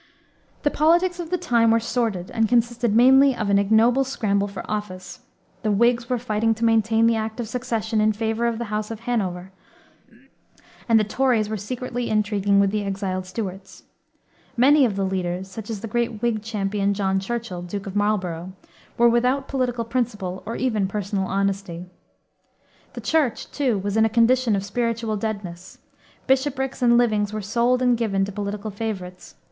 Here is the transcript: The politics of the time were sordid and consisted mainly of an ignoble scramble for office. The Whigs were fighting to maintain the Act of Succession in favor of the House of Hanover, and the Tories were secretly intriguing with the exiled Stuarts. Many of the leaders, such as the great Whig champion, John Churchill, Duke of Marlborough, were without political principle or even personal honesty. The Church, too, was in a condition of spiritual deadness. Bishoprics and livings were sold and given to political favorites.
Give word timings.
The 0.63 0.71
politics 0.71 1.19
of 1.19 1.29
the 1.29 1.37
time 1.37 1.69
were 1.69 1.79
sordid 1.79 2.31
and 2.31 2.49
consisted 2.49 2.95
mainly 2.95 3.35
of 3.35 3.51
an 3.51 3.59
ignoble 3.59 4.03
scramble 4.03 4.47
for 4.47 4.65
office. 4.67 5.19
The 5.61 5.69
Whigs 5.69 6.09
were 6.09 6.17
fighting 6.17 6.55
to 6.55 6.65
maintain 6.65 7.05
the 7.05 7.15
Act 7.15 7.39
of 7.39 7.47
Succession 7.47 8.01
in 8.01 8.11
favor 8.11 8.47
of 8.47 8.57
the 8.57 8.73
House 8.73 8.89
of 8.89 9.01
Hanover, 9.01 9.51
and 10.89 10.99
the 10.99 11.03
Tories 11.03 11.49
were 11.49 11.55
secretly 11.55 12.09
intriguing 12.09 12.59
with 12.59 12.71
the 12.71 12.83
exiled 12.83 13.27
Stuarts. 13.27 13.83
Many 14.57 14.85
of 14.85 14.95
the 14.95 15.05
leaders, 15.05 15.47
such 15.51 15.69
as 15.69 15.81
the 15.81 15.87
great 15.87 16.23
Whig 16.23 16.41
champion, 16.41 16.95
John 16.95 17.19
Churchill, 17.19 17.61
Duke 17.61 17.85
of 17.85 17.95
Marlborough, 17.95 18.53
were 18.97 19.07
without 19.07 19.47
political 19.47 19.85
principle 19.85 20.41
or 20.47 20.55
even 20.55 20.87
personal 20.87 21.27
honesty. 21.27 21.85
The 22.93 23.01
Church, 23.01 23.51
too, 23.51 23.77
was 23.77 23.95
in 23.95 24.05
a 24.05 24.09
condition 24.09 24.55
of 24.55 24.65
spiritual 24.65 25.15
deadness. 25.15 25.77
Bishoprics 26.25 26.81
and 26.81 26.97
livings 26.97 27.31
were 27.31 27.39
sold 27.43 27.83
and 27.83 27.95
given 27.95 28.25
to 28.25 28.31
political 28.31 28.71
favorites. 28.71 29.35